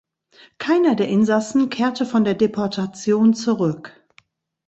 [0.57, 4.03] Keiner der Insassen kehrte von der Deportation zurück.